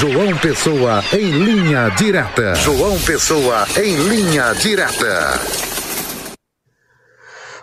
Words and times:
João 0.00 0.38
Pessoa 0.38 1.02
em 1.12 1.28
linha 1.28 1.88
direta. 1.88 2.54
João 2.54 2.96
Pessoa 3.00 3.66
em 3.82 3.96
linha 3.96 4.52
direta. 4.52 5.40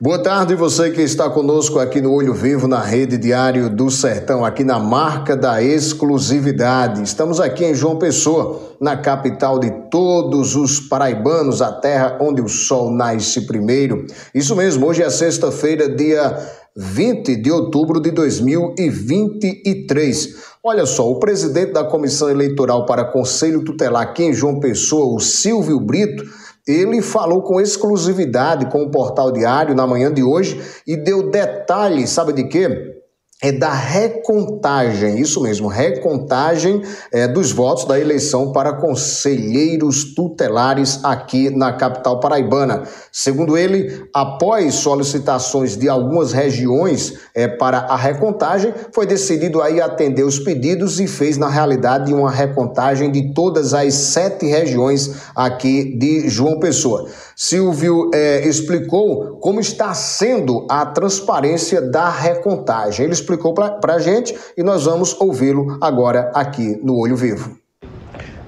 Boa 0.00 0.22
tarde, 0.22 0.54
você 0.54 0.92
que 0.92 1.02
está 1.02 1.28
conosco 1.28 1.80
aqui 1.80 2.00
no 2.00 2.12
Olho 2.12 2.32
Vivo, 2.32 2.68
na 2.68 2.80
Rede 2.80 3.18
Diário 3.18 3.68
do 3.68 3.90
Sertão, 3.90 4.44
aqui 4.44 4.62
na 4.62 4.78
marca 4.78 5.36
da 5.36 5.60
exclusividade. 5.60 7.02
Estamos 7.02 7.40
aqui 7.40 7.64
em 7.64 7.74
João 7.74 7.98
Pessoa, 7.98 8.76
na 8.80 8.96
capital 8.96 9.58
de 9.58 9.68
todos 9.90 10.54
os 10.54 10.78
paraibanos, 10.78 11.60
a 11.60 11.72
terra 11.72 12.16
onde 12.20 12.40
o 12.40 12.48
sol 12.48 12.92
nasce 12.92 13.40
primeiro. 13.40 14.06
Isso 14.32 14.54
mesmo, 14.54 14.86
hoje 14.86 15.02
é 15.02 15.10
sexta-feira, 15.10 15.88
dia 15.88 16.38
20 16.76 17.36
de 17.36 17.50
outubro 17.50 18.00
de 18.00 18.12
2023. 18.12 20.49
Olha 20.62 20.84
só, 20.84 21.10
o 21.10 21.18
presidente 21.18 21.72
da 21.72 21.84
Comissão 21.84 22.28
Eleitoral 22.28 22.84
para 22.84 23.02
Conselho 23.02 23.64
Tutelar 23.64 24.02
aqui 24.02 24.24
em 24.24 24.34
João 24.34 24.60
Pessoa, 24.60 25.16
o 25.16 25.18
Silvio 25.18 25.80
Brito, 25.80 26.22
ele 26.68 27.00
falou 27.00 27.42
com 27.42 27.58
exclusividade 27.58 28.66
com 28.66 28.82
o 28.82 28.90
Portal 28.90 29.32
Diário 29.32 29.74
na 29.74 29.86
manhã 29.86 30.12
de 30.12 30.22
hoje 30.22 30.60
e 30.86 30.98
deu 30.98 31.30
detalhes, 31.30 32.10
sabe 32.10 32.34
de 32.34 32.44
quê? 32.44 32.99
É 33.42 33.50
da 33.50 33.72
recontagem, 33.72 35.18
isso 35.18 35.40
mesmo, 35.40 35.66
recontagem 35.66 36.82
é, 37.10 37.26
dos 37.26 37.52
votos 37.52 37.86
da 37.86 37.98
eleição 37.98 38.52
para 38.52 38.74
conselheiros 38.74 40.14
tutelares 40.14 41.00
aqui 41.02 41.48
na 41.48 41.72
capital 41.72 42.20
paraibana. 42.20 42.82
Segundo 43.10 43.56
ele, 43.56 44.06
após 44.12 44.74
solicitações 44.74 45.74
de 45.74 45.88
algumas 45.88 46.32
regiões 46.32 47.14
é, 47.34 47.48
para 47.48 47.78
a 47.78 47.96
recontagem, 47.96 48.74
foi 48.92 49.06
decidido 49.06 49.62
aí 49.62 49.80
atender 49.80 50.24
os 50.24 50.38
pedidos 50.38 51.00
e 51.00 51.06
fez, 51.06 51.38
na 51.38 51.48
realidade, 51.48 52.12
uma 52.12 52.30
recontagem 52.30 53.10
de 53.10 53.32
todas 53.32 53.72
as 53.72 53.94
sete 53.94 54.44
regiões 54.44 55.14
aqui 55.34 55.96
de 55.96 56.28
João 56.28 56.58
Pessoa. 56.58 57.08
Silvio 57.42 58.10
é, 58.12 58.46
explicou 58.46 59.38
como 59.38 59.60
está 59.60 59.94
sendo 59.94 60.66
a 60.68 60.84
transparência 60.84 61.80
da 61.80 62.10
recontagem. 62.10 63.06
Ele 63.06 63.14
explicou 63.14 63.54
para 63.54 63.94
a 63.94 63.98
gente 63.98 64.36
e 64.58 64.62
nós 64.62 64.84
vamos 64.84 65.18
ouvi-lo 65.18 65.78
agora 65.80 66.30
aqui 66.34 66.78
no 66.82 66.98
Olho 66.98 67.16
Vivo. 67.16 67.56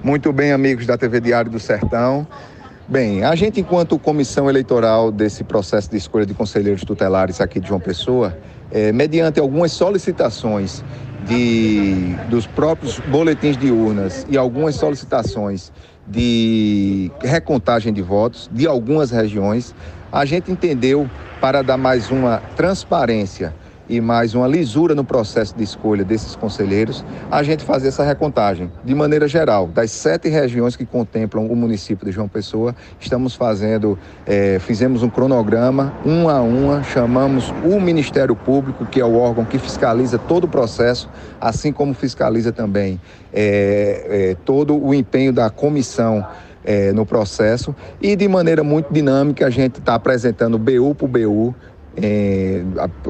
Muito 0.03 0.31
bem, 0.31 0.51
amigos 0.51 0.85
da 0.85 0.95
TV 0.95 1.19
Diário 1.19 1.49
do 1.49 1.59
Sertão. 1.59 2.27
Bem, 2.87 3.23
a 3.23 3.33
gente, 3.33 3.59
enquanto 3.59 3.97
comissão 3.97 4.47
eleitoral 4.47 5.11
desse 5.11 5.43
processo 5.43 5.89
de 5.89 5.97
escolha 5.97 6.27
de 6.27 6.35
conselheiros 6.35 6.83
tutelares 6.83 7.41
aqui 7.41 7.59
de 7.59 7.69
João 7.69 7.79
Pessoa, 7.79 8.37
é, 8.71 8.91
mediante 8.91 9.39
algumas 9.39 9.71
solicitações 9.71 10.83
de, 11.27 12.15
dos 12.29 12.45
próprios 12.45 12.99
boletins 12.99 13.57
de 13.57 13.71
urnas 13.71 14.25
e 14.29 14.37
algumas 14.37 14.75
solicitações 14.75 15.71
de 16.07 17.11
recontagem 17.21 17.93
de 17.93 18.01
votos 18.01 18.49
de 18.51 18.67
algumas 18.67 19.11
regiões, 19.11 19.73
a 20.11 20.25
gente 20.25 20.51
entendeu 20.51 21.09
para 21.39 21.61
dar 21.61 21.77
mais 21.77 22.09
uma 22.09 22.37
transparência 22.55 23.53
e 23.87 23.99
mais 23.99 24.33
uma 24.33 24.47
lisura 24.47 24.95
no 24.95 25.03
processo 25.03 25.55
de 25.55 25.63
escolha 25.63 26.03
desses 26.03 26.35
conselheiros, 26.35 27.03
a 27.29 27.43
gente 27.43 27.63
fazer 27.63 27.89
essa 27.89 28.03
recontagem. 28.03 28.71
De 28.83 28.95
maneira 28.95 29.27
geral, 29.27 29.67
das 29.67 29.91
sete 29.91 30.29
regiões 30.29 30.75
que 30.75 30.85
contemplam 30.85 31.45
o 31.47 31.55
município 31.55 32.05
de 32.05 32.11
João 32.11 32.27
Pessoa, 32.27 32.75
estamos 32.99 33.35
fazendo, 33.35 33.97
é, 34.25 34.59
fizemos 34.59 35.03
um 35.03 35.09
cronograma, 35.09 35.93
uma 36.05 36.33
a 36.33 36.41
uma, 36.41 36.83
chamamos 36.83 37.53
o 37.63 37.79
Ministério 37.79 38.35
Público, 38.35 38.85
que 38.85 38.99
é 38.99 39.05
o 39.05 39.15
órgão 39.15 39.45
que 39.45 39.59
fiscaliza 39.59 40.17
todo 40.17 40.45
o 40.45 40.47
processo, 40.47 41.09
assim 41.39 41.71
como 41.71 41.93
fiscaliza 41.93 42.51
também 42.51 42.99
é, 43.33 44.31
é, 44.31 44.37
todo 44.45 44.77
o 44.77 44.93
empenho 44.93 45.33
da 45.33 45.49
comissão 45.49 46.25
é, 46.63 46.93
no 46.93 47.05
processo 47.05 47.75
e 48.01 48.15
de 48.15 48.27
maneira 48.27 48.63
muito 48.63 48.93
dinâmica 48.93 49.47
a 49.47 49.49
gente 49.49 49.79
está 49.79 49.95
apresentando 49.95 50.57
BU 50.57 50.95
por 50.95 51.09
BU, 51.09 51.53
é, 51.95 52.63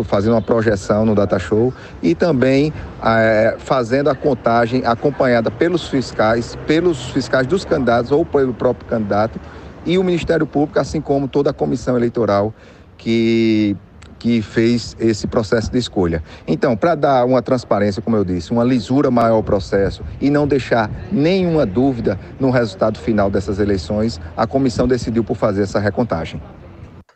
fazendo 0.04 0.34
uma 0.34 0.42
projeção 0.42 1.06
no 1.06 1.16
Data 1.16 1.40
Show 1.40 1.74
e 2.02 2.14
também 2.16 2.74
é, 3.04 3.56
fazendo 3.60 4.10
a 4.10 4.16
contagem 4.16 4.84
acompanhada 4.86 5.50
pelos 5.50 5.88
fiscais, 5.88 6.58
pelos 6.68 7.10
fiscais 7.12 7.48
dos 7.48 7.66
candidatos 7.66 8.12
ou 8.12 8.26
pelo 8.26 8.54
próprio 8.54 8.88
candidato 8.88 9.40
e 9.86 9.98
o 9.98 10.04
Ministério 10.04 10.46
Público, 10.46 10.80
assim 10.80 11.02
como 11.02 11.28
toda 11.28 11.50
a 11.50 11.54
comissão 11.54 11.98
eleitoral 11.98 12.54
que 12.98 13.76
que 14.24 14.42
fez 14.42 14.96
esse 15.02 15.28
processo 15.28 15.70
de 15.70 15.78
escolha. 15.78 16.24
Então, 16.48 16.78
para 16.78 16.96
dar 16.96 17.26
uma 17.26 17.42
transparência, 17.42 18.02
como 18.02 18.16
eu 18.16 18.24
disse, 18.24 18.54
uma 18.54 18.64
lisura 18.64 19.12
maior 19.12 19.36
ao 19.36 19.44
processo 19.44 20.02
e 20.22 20.30
não 20.30 20.48
deixar 20.48 20.90
nenhuma 21.12 21.66
dúvida 21.66 22.18
no 22.40 22.50
resultado 22.50 22.98
final 22.98 23.30
dessas 23.30 23.60
eleições, 23.60 24.22
a 24.38 24.48
comissão 24.48 24.88
decidiu 24.88 25.26
por 25.26 25.36
fazer 25.36 25.64
essa 25.64 25.78
recontagem. 25.78 26.42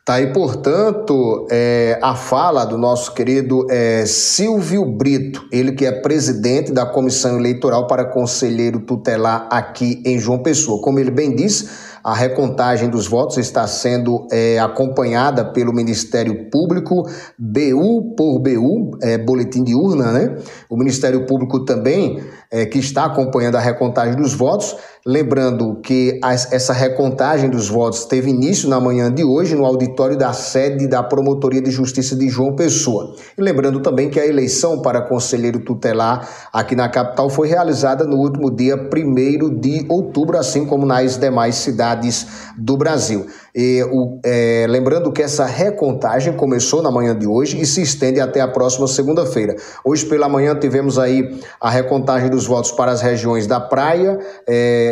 Tá 0.08 0.14
aí, 0.14 0.32
portanto, 0.32 1.46
é, 1.52 2.00
a 2.02 2.16
fala 2.16 2.64
do 2.64 2.78
nosso 2.78 3.14
querido 3.14 3.68
é, 3.70 4.06
Silvio 4.06 4.86
Brito, 4.86 5.46
ele 5.52 5.74
que 5.74 5.86
é 5.86 5.92
presidente 5.92 6.72
da 6.72 6.86
Comissão 6.86 7.38
Eleitoral 7.38 7.88
para 7.88 8.06
Conselheiro 8.06 8.80
Tutelar 8.80 9.50
aqui 9.52 10.02
em 10.06 10.18
João 10.18 10.40
Pessoa. 10.40 10.82
Como 10.82 10.98
ele 10.98 11.12
bem 11.12 11.36
disse, 11.36 11.68
a 12.02 12.14
recontagem 12.14 12.90
dos 12.90 13.06
votos 13.06 13.38
está 13.38 13.68
sendo 13.68 14.26
é, 14.32 14.58
acompanhada 14.60 15.44
pelo 15.44 15.74
Ministério 15.74 16.50
Público, 16.50 17.04
BU 17.38 18.16
por 18.16 18.40
BU, 18.40 18.98
é, 19.02 19.18
boletim 19.18 19.62
de 19.62 19.76
urna, 19.76 20.14
né? 20.14 20.38
O 20.70 20.78
Ministério 20.78 21.26
Público 21.26 21.66
também, 21.66 22.24
é, 22.50 22.66
que 22.66 22.80
está 22.80 23.04
acompanhando 23.04 23.58
a 23.58 23.60
recontagem 23.60 24.16
dos 24.16 24.34
votos. 24.34 24.74
Lembrando 25.10 25.80
que 25.82 26.20
as, 26.22 26.52
essa 26.52 26.74
recontagem 26.74 27.50
dos 27.50 27.70
votos 27.70 28.04
teve 28.04 28.30
início 28.30 28.68
na 28.68 28.78
manhã 28.78 29.10
de 29.10 29.24
hoje 29.24 29.56
no 29.56 29.66
auditório 29.66 30.18
da 30.18 30.34
sede 30.34 30.86
da 30.86 31.02
Promotoria 31.02 31.62
de 31.62 31.72
Justiça 31.72 32.14
de 32.14 32.28
João 32.28 32.58
Pessoa. 32.58 33.16
E 33.38 33.42
lembrando 33.42 33.80
também 33.80 34.10
que 34.10 34.20
a 34.20 34.28
eleição 34.28 34.82
para 34.82 35.02
conselheiro 35.02 35.62
tutelar 35.62 36.28
aqui 36.52 36.76
na 36.76 36.90
capital 36.90 37.30
foi 37.30 37.48
realizada 37.48 38.04
no 38.04 38.18
último 38.18 38.54
dia 38.54 38.76
1 38.76 39.58
de 39.58 39.86
outubro, 39.88 40.38
assim 40.38 40.66
como 40.66 40.86
nas 40.86 41.16
demais 41.16 41.56
cidades 41.56 42.28
do 42.58 42.76
Brasil. 42.76 43.28
E, 43.56 43.82
o, 43.90 44.20
é, 44.26 44.66
lembrando 44.68 45.12
que 45.12 45.24
essa 45.24 45.46
recontagem 45.46 46.34
começou 46.34 46.84
na 46.84 46.92
manhã 46.92 47.18
de 47.18 47.26
hoje 47.26 47.60
e 47.60 47.66
se 47.66 47.82
estende 47.82 48.20
até 48.20 48.42
a 48.42 48.48
próxima 48.48 48.88
segunda-feira. 48.88 49.56
Hoje 49.86 50.06
pela 50.06 50.28
manhã 50.28 50.54
tivemos 50.54 51.00
aí 51.00 51.40
a 51.62 51.70
recontagem 51.70 52.30
dos 52.30 52.46
votos 52.46 52.72
para 52.72 52.92
as 52.92 53.02
regiões 53.02 53.48
da 53.48 53.60
Praia, 53.60 54.20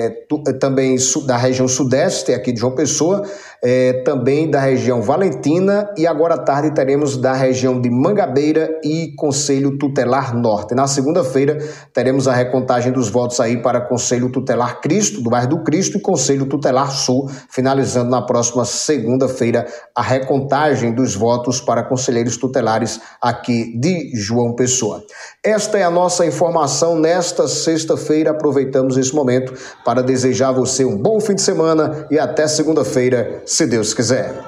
é, 0.06 0.54
também 0.54 0.96
da 1.26 1.38
região 1.38 1.68
sudeste 1.68 2.34
aqui 2.34 2.52
de 2.52 2.60
João 2.60 2.76
Pessoa, 2.76 3.24
é, 3.68 3.94
também 4.03 4.48
da 4.48 4.59
região 4.59 5.02
Valentina 5.02 5.92
e 5.98 6.06
agora 6.06 6.36
à 6.36 6.38
tarde 6.38 6.70
teremos 6.76 7.18
da 7.18 7.34
região 7.34 7.81
de 7.81 7.90
Mangabeira 7.90 8.70
e 8.84 9.12
Conselho 9.18 9.76
Tutelar 9.80 10.38
Norte. 10.38 10.76
Na 10.76 10.86
segunda-feira 10.86 11.58
teremos 11.92 12.28
a 12.28 12.34
recontagem 12.34 12.92
dos 12.92 13.09
votos 13.09 13.40
aí 13.40 13.58
para 13.64 13.81
Conselho 13.81 14.30
Tutelar 14.30 14.81
Cristo, 14.81 15.20
do 15.20 15.31
bairro 15.31 15.48
do 15.48 15.64
Cristo, 15.64 15.98
e 15.98 16.00
Conselho 16.00 16.46
Tutelar 16.46 16.92
Sul, 16.92 17.28
finalizando 17.50 18.12
na 18.12 18.22
próxima 18.22 18.66
segunda-feira 18.66 19.66
a 19.96 20.02
recontagem 20.03 20.94
dos 20.94 21.16
votos 21.16 21.59
para 21.59 21.82
conselheiros 21.82 22.38
tutelares 22.38 23.02
aqui 23.20 23.76
de 23.80 24.12
João 24.14 24.53
Pessoa. 24.53 25.03
Esta 25.44 25.80
é 25.80 25.84
a 25.84 25.90
nossa 25.90 26.24
informação 26.24 27.00
nesta 27.00 27.47
sexta-feira. 27.47 28.30
Aproveitamos 28.30 28.96
esse 28.96 29.16
momento 29.16 29.56
para 29.84 30.03
desejar 30.03 30.50
a 30.50 30.52
você 30.52 30.86
um 30.86 30.97
bom 30.97 31.20
fim 31.20 31.34
de 31.34 31.42
semana 31.42 32.06
e 32.12 32.20
até 32.20 32.47
segunda-feira, 32.47 33.42
se 33.56 33.66
Deus 33.66 33.96
quiser. 33.96 34.36